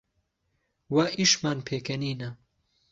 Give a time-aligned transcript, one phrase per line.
[0.93, 2.29] وا ئیشمان پێکەنینە